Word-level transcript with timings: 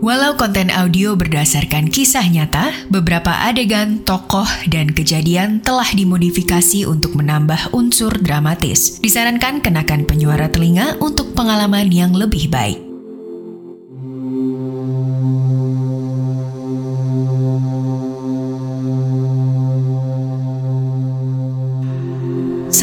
Walau 0.00 0.32
konten 0.32 0.72
audio 0.72 1.12
berdasarkan 1.12 1.92
kisah 1.92 2.24
nyata, 2.24 2.72
beberapa 2.88 3.44
adegan, 3.44 4.00
tokoh, 4.00 4.48
dan 4.72 4.96
kejadian 4.96 5.60
telah 5.60 5.84
dimodifikasi 5.92 6.88
untuk 6.88 7.20
menambah 7.20 7.76
unsur 7.76 8.08
dramatis. 8.16 8.96
Disarankan 9.04 9.60
kenakan 9.60 10.08
penyuara 10.08 10.48
telinga 10.48 10.96
untuk 11.04 11.36
pengalaman 11.36 11.92
yang 11.92 12.16
lebih 12.16 12.48
baik. 12.48 12.89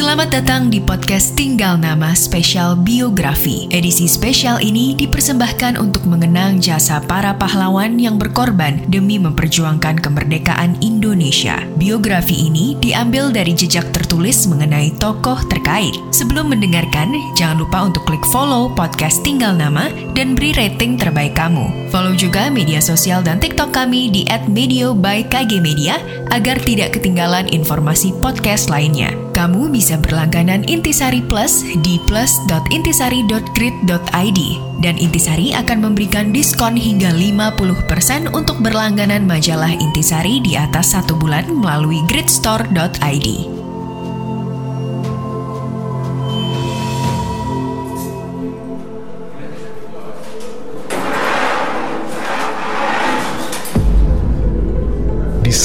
Selamat 0.08 0.40
datang 0.40 0.72
di 0.72 0.80
podcast 0.80 1.36
Tinggal 1.36 1.76
Nama 1.76 2.16
Spesial 2.16 2.80
Biografi. 2.80 3.68
Edisi 3.68 4.08
spesial 4.08 4.56
ini 4.56 4.96
dipersembahkan 4.96 5.76
untuk 5.76 6.08
mengenang 6.08 6.64
jasa 6.64 7.04
para 7.04 7.36
pahlawan 7.36 8.00
yang 8.00 8.16
berkorban 8.16 8.88
demi 8.88 9.20
memperjuangkan 9.20 10.00
kemerdekaan 10.00 10.80
Indonesia. 10.80 11.60
Biografi 11.76 12.48
ini 12.48 12.72
diambil 12.80 13.28
dari 13.28 13.52
jejak 13.52 13.92
tertulis 13.92 14.48
mengenai 14.48 14.96
tokoh 14.96 15.44
terkait. 15.52 15.92
Sebelum 16.08 16.56
mendengarkan, 16.56 17.12
jangan 17.36 17.60
lupa 17.60 17.84
untuk 17.84 18.08
klik 18.08 18.24
follow 18.32 18.72
podcast 18.72 19.20
Tinggal 19.20 19.60
Nama 19.60 19.92
dan 20.16 20.32
beri 20.32 20.56
rating 20.56 20.96
terbaik 20.96 21.36
kamu. 21.36 21.92
Follow 21.92 22.16
juga 22.16 22.48
media 22.48 22.80
sosial 22.80 23.20
dan 23.20 23.44
TikTok 23.44 23.76
kami 23.76 24.08
di 24.08 24.24
@medio 24.48 24.96
by 24.96 25.28
KG 25.28 25.60
Media 25.60 26.00
agar 26.32 26.56
tidak 26.64 26.96
ketinggalan 26.96 27.44
informasi 27.52 28.16
podcast 28.24 28.72
lainnya. 28.72 29.12
Kamu 29.36 29.70
bisa 29.70 29.94
berlangganan 30.08 30.64
Intisari 30.64 31.20
Plus 31.20 31.60
di 31.84 32.00
plus.intisari.grid.id 32.08 34.40
dan 34.80 34.96
Intisari 34.96 35.52
akan 35.52 35.84
memberikan 35.84 36.32
diskon 36.32 36.80
hingga 36.80 37.12
50% 37.12 38.32
untuk 38.32 38.56
berlangganan 38.64 39.28
majalah 39.28 39.68
Intisari 39.68 40.40
di 40.40 40.56
atas 40.56 40.96
satu 40.96 41.12
bulan 41.12 41.44
melalui 41.52 42.00
gridstore.id. 42.08 43.57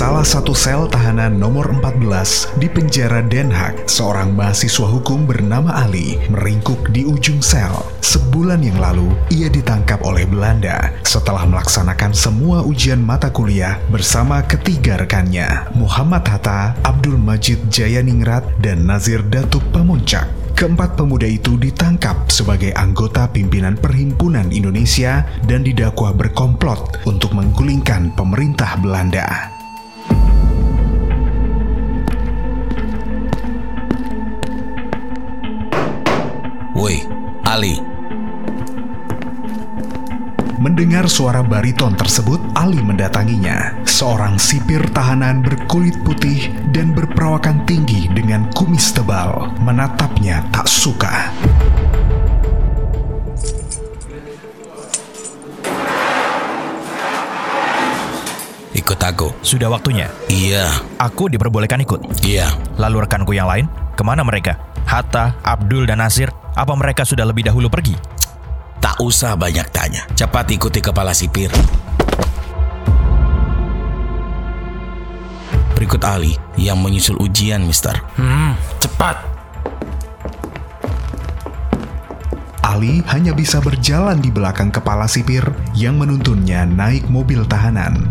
salah 0.04 0.28
satu 0.28 0.52
sel 0.52 0.84
tahanan 0.92 1.40
nomor 1.40 1.80
14 1.80 2.60
di 2.60 2.68
penjara 2.68 3.24
Den 3.24 3.48
Haag, 3.48 3.88
seorang 3.88 4.36
mahasiswa 4.36 4.84
hukum 4.84 5.24
bernama 5.24 5.72
Ali 5.80 6.20
meringkuk 6.28 6.92
di 6.92 7.08
ujung 7.08 7.40
sel. 7.40 7.72
Sebulan 8.04 8.68
yang 8.68 8.84
lalu, 8.84 9.16
ia 9.32 9.48
ditangkap 9.48 10.04
oleh 10.04 10.28
Belanda 10.28 10.92
setelah 11.08 11.48
melaksanakan 11.48 12.12
semua 12.12 12.68
ujian 12.68 13.00
mata 13.00 13.32
kuliah 13.32 13.80
bersama 13.88 14.44
ketiga 14.44 15.00
rekannya, 15.00 15.72
Muhammad 15.72 16.28
Hatta, 16.28 16.76
Abdul 16.84 17.16
Majid 17.16 17.72
Jayaningrat, 17.72 18.44
dan 18.60 18.84
Nazir 18.84 19.24
Datuk 19.24 19.64
Pamuncak. 19.72 20.28
Keempat 20.52 21.00
pemuda 21.00 21.32
itu 21.32 21.56
ditangkap 21.56 22.28
sebagai 22.28 22.76
anggota 22.76 23.32
pimpinan 23.32 23.80
Perhimpunan 23.80 24.52
Indonesia 24.52 25.24
dan 25.48 25.64
didakwa 25.64 26.12
berkomplot 26.12 27.08
untuk 27.08 27.32
menggulingkan 27.32 28.12
pemerintah 28.20 28.76
Belanda. 28.84 29.63
Ali. 37.54 37.78
Mendengar 40.58 41.06
suara 41.06 41.46
bariton 41.46 41.94
tersebut, 41.94 42.42
Ali 42.58 42.82
mendatanginya. 42.82 43.78
Seorang 43.86 44.42
sipir 44.42 44.82
tahanan 44.90 45.46
berkulit 45.46 45.94
putih 46.02 46.50
dan 46.74 46.98
berperawakan 46.98 47.62
tinggi 47.70 48.10
dengan 48.10 48.50
kumis 48.58 48.90
tebal. 48.90 49.54
Menatapnya 49.62 50.42
tak 50.50 50.66
suka. 50.66 51.30
Ikut 58.74 59.00
aku. 59.00 59.30
Sudah 59.46 59.70
waktunya. 59.70 60.10
Iya, 60.28 60.66
Aku 60.98 61.30
diperbolehkan 61.30 61.80
ikut. 61.86 62.26
iya. 62.26 62.50
Lalu 62.82 63.06
rekanku 63.06 63.32
yang 63.38 63.46
lain, 63.46 63.70
ke 63.94 64.02
mana 64.02 64.26
mereka? 64.26 64.58
Hatta, 64.84 65.38
Abdul, 65.46 65.86
dan 65.86 66.02
Nasir, 66.02 66.34
apa 66.54 66.74
mereka 66.78 67.02
sudah 67.02 67.26
lebih 67.26 67.50
dahulu 67.50 67.66
pergi? 67.66 67.98
Tak 68.78 69.02
usah 69.02 69.34
banyak 69.34 69.68
tanya. 69.74 70.06
Cepat 70.14 70.54
ikuti 70.54 70.78
kepala 70.78 71.10
sipir. 71.16 71.50
Berikut 75.74 76.00
Ali 76.06 76.38
yang 76.56 76.80
menyusul 76.80 77.18
ujian, 77.20 77.66
Mister. 77.66 77.98
Hmm, 78.16 78.54
cepat. 78.78 79.20
Ali 82.64 83.04
hanya 83.12 83.36
bisa 83.36 83.60
berjalan 83.60 84.18
di 84.24 84.32
belakang 84.32 84.72
kepala 84.72 85.10
sipir 85.10 85.44
yang 85.76 86.00
menuntunnya 86.00 86.64
naik 86.64 87.06
mobil 87.12 87.44
tahanan. 87.44 88.08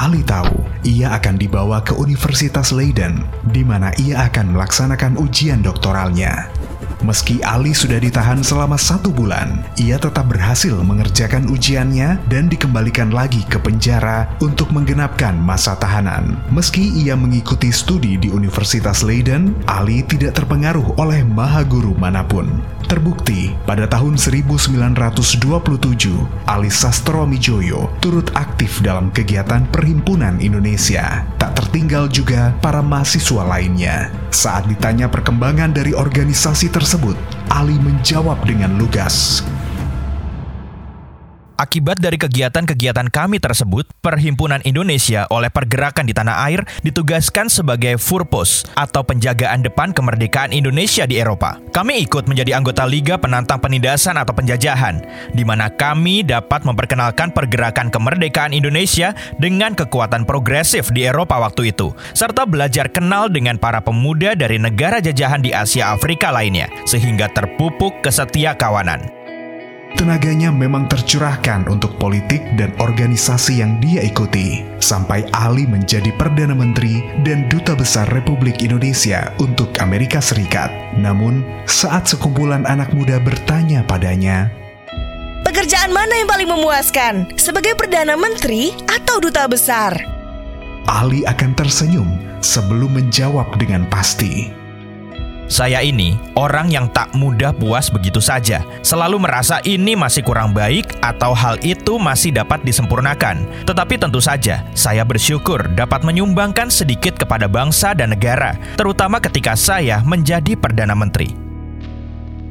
Ali 0.00 0.24
tahu 0.24 0.64
ia 0.82 1.12
akan 1.12 1.36
dibawa 1.36 1.84
ke 1.84 1.92
Universitas 1.94 2.72
Leiden, 2.72 3.22
di 3.52 3.60
mana 3.62 3.92
ia 4.00 4.24
akan 4.26 4.56
melaksanakan 4.56 5.20
ujian 5.20 5.60
doktoralnya. 5.60 6.48
Meski 7.02 7.42
Ali 7.42 7.74
sudah 7.74 7.98
ditahan 7.98 8.46
selama 8.46 8.78
satu 8.78 9.10
bulan, 9.10 9.66
ia 9.74 9.98
tetap 9.98 10.30
berhasil 10.30 10.70
mengerjakan 10.86 11.50
ujiannya 11.50 12.22
dan 12.30 12.46
dikembalikan 12.46 13.10
lagi 13.10 13.42
ke 13.50 13.58
penjara 13.58 14.30
untuk 14.38 14.70
menggenapkan 14.70 15.34
masa 15.34 15.74
tahanan. 15.74 16.38
Meski 16.54 16.94
ia 16.94 17.18
mengikuti 17.18 17.74
studi 17.74 18.14
di 18.14 18.30
Universitas 18.30 19.02
Leiden, 19.02 19.50
Ali 19.66 20.06
tidak 20.06 20.38
terpengaruh 20.38 20.94
oleh 20.94 21.26
maha 21.26 21.66
guru 21.66 21.90
mana 21.98 22.22
pun. 22.22 22.46
Terbukti, 22.92 23.48
pada 23.64 23.88
tahun 23.88 24.20
1927, 24.20 25.40
Ali 26.44 26.68
Sastro 26.68 27.24
Mijoyo 27.24 27.88
turut 28.04 28.28
aktif 28.36 28.84
dalam 28.84 29.08
kegiatan 29.08 29.64
Perhimpunan 29.72 30.36
Indonesia. 30.44 31.24
Tak 31.40 31.56
tertinggal 31.56 32.12
juga 32.12 32.52
para 32.60 32.84
mahasiswa 32.84 33.48
lainnya. 33.48 34.12
Saat 34.28 34.68
ditanya 34.68 35.08
perkembangan 35.08 35.72
dari 35.72 35.96
organisasi 35.96 36.68
tersebut, 36.68 37.16
Ali 37.48 37.80
menjawab 37.80 38.44
dengan 38.44 38.76
lugas, 38.76 39.40
Akibat 41.62 42.02
dari 42.02 42.18
kegiatan-kegiatan 42.18 43.06
kami 43.06 43.38
tersebut, 43.38 43.86
Perhimpunan 44.02 44.58
Indonesia 44.66 45.30
oleh 45.30 45.46
pergerakan 45.46 46.10
di 46.10 46.10
tanah 46.10 46.42
air 46.50 46.66
ditugaskan 46.82 47.46
sebagai 47.46 48.02
Furpos 48.02 48.66
atau 48.74 49.06
penjagaan 49.06 49.62
depan 49.62 49.94
kemerdekaan 49.94 50.50
Indonesia 50.50 51.06
di 51.06 51.22
Eropa. 51.22 51.62
Kami 51.70 52.02
ikut 52.02 52.26
menjadi 52.26 52.58
anggota 52.58 52.82
Liga 52.82 53.14
Penantang 53.14 53.62
Penindasan 53.62 54.18
atau 54.18 54.34
Penjajahan, 54.34 55.06
di 55.38 55.46
mana 55.46 55.70
kami 55.70 56.26
dapat 56.26 56.66
memperkenalkan 56.66 57.30
pergerakan 57.30 57.94
kemerdekaan 57.94 58.50
Indonesia 58.50 59.14
dengan 59.38 59.78
kekuatan 59.78 60.26
progresif 60.26 60.90
di 60.90 61.06
Eropa 61.06 61.38
waktu 61.38 61.70
itu, 61.70 61.94
serta 62.10 62.42
belajar 62.42 62.90
kenal 62.90 63.30
dengan 63.30 63.54
para 63.54 63.78
pemuda 63.78 64.34
dari 64.34 64.58
negara 64.58 64.98
jajahan 64.98 65.38
di 65.38 65.54
Asia 65.54 65.94
Afrika 65.94 66.34
lainnya, 66.34 66.66
sehingga 66.90 67.30
terpupuk 67.30 68.02
kesetia 68.02 68.58
kawanan. 68.58 69.21
Tenaganya 69.92 70.48
memang 70.50 70.88
tercurahkan 70.88 71.68
untuk 71.68 71.94
politik 72.00 72.42
dan 72.56 72.72
organisasi 72.80 73.60
yang 73.60 73.78
dia 73.78 74.02
ikuti, 74.02 74.64
sampai 74.82 75.28
Ali 75.36 75.68
menjadi 75.68 76.10
Perdana 76.16 76.56
Menteri 76.56 77.04
dan 77.22 77.46
Duta 77.46 77.76
Besar 77.76 78.08
Republik 78.10 78.64
Indonesia 78.64 79.30
untuk 79.38 79.70
Amerika 79.78 80.18
Serikat. 80.18 80.72
Namun, 80.96 81.44
saat 81.68 82.08
sekumpulan 82.08 82.64
anak 82.66 82.90
muda 82.96 83.20
bertanya 83.20 83.84
padanya, 83.84 84.50
Pekerjaan 85.42 85.92
mana 85.92 86.16
yang 86.16 86.30
paling 86.30 86.48
memuaskan? 86.48 87.14
Sebagai 87.36 87.76
Perdana 87.76 88.16
Menteri 88.16 88.72
atau 88.88 89.20
Duta 89.20 89.44
Besar? 89.44 89.92
Ali 90.88 91.22
akan 91.28 91.52
tersenyum 91.54 92.08
sebelum 92.40 92.96
menjawab 92.96 93.54
dengan 93.60 93.86
pasti. 93.86 94.61
Saya 95.52 95.84
ini 95.84 96.16
orang 96.32 96.72
yang 96.72 96.88
tak 96.88 97.12
mudah 97.12 97.52
puas 97.52 97.92
begitu 97.92 98.24
saja. 98.24 98.64
Selalu 98.80 99.20
merasa 99.20 99.60
ini 99.68 99.92
masih 99.92 100.24
kurang 100.24 100.56
baik 100.56 100.96
atau 101.04 101.36
hal 101.36 101.60
itu 101.60 102.00
masih 102.00 102.32
dapat 102.32 102.64
disempurnakan. 102.64 103.44
Tetapi 103.68 104.00
tentu 104.00 104.16
saja, 104.16 104.64
saya 104.72 105.04
bersyukur 105.04 105.60
dapat 105.76 106.08
menyumbangkan 106.08 106.72
sedikit 106.72 107.20
kepada 107.20 107.52
bangsa 107.52 107.92
dan 107.92 108.16
negara, 108.16 108.56
terutama 108.80 109.20
ketika 109.20 109.52
saya 109.52 110.00
menjadi 110.08 110.56
Perdana 110.56 110.96
Menteri. 110.96 111.51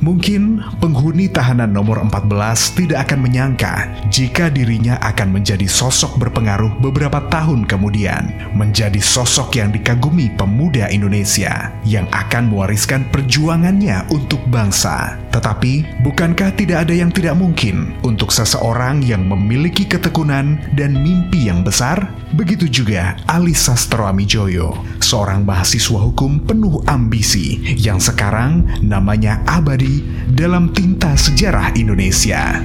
Mungkin 0.01 0.65
penghuni 0.81 1.29
tahanan 1.29 1.77
nomor 1.77 2.01
14 2.01 2.25
tidak 2.73 3.05
akan 3.05 3.21
menyangka 3.21 3.85
jika 4.09 4.49
dirinya 4.49 4.97
akan 4.97 5.29
menjadi 5.29 5.69
sosok 5.69 6.17
berpengaruh 6.17 6.73
beberapa 6.81 7.21
tahun 7.29 7.69
kemudian, 7.69 8.49
menjadi 8.57 8.97
sosok 8.97 9.61
yang 9.61 9.69
dikagumi 9.69 10.33
pemuda 10.33 10.89
Indonesia 10.89 11.69
yang 11.85 12.09
akan 12.09 12.49
mewariskan 12.49 13.05
perjuangannya 13.13 14.09
untuk 14.09 14.41
bangsa. 14.49 15.21
Tetapi, 15.29 16.01
bukankah 16.01 16.49
tidak 16.57 16.89
ada 16.89 16.97
yang 16.97 17.13
tidak 17.13 17.37
mungkin 17.37 17.93
untuk 18.01 18.33
seseorang 18.33 19.05
yang 19.05 19.21
memiliki 19.29 19.85
ketekunan 19.85 20.57
dan 20.73 20.97
mimpi 20.97 21.45
yang 21.45 21.61
besar? 21.61 22.09
Begitu 22.33 22.65
juga 22.65 23.21
Ali 23.29 23.53
Sastro 23.53 24.09
Amijoyo, 24.09 24.81
seorang 25.11 25.43
mahasiswa 25.43 26.07
hukum 26.07 26.47
penuh 26.47 26.79
ambisi 26.87 27.59
yang 27.75 27.99
sekarang 27.99 28.63
namanya 28.79 29.43
abadi 29.43 29.99
dalam 30.31 30.71
tinta 30.71 31.19
sejarah 31.19 31.75
Indonesia. 31.75 32.63